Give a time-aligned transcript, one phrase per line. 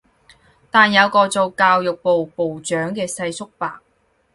[0.71, 3.79] 但有個做教育部部長嘅世叔伯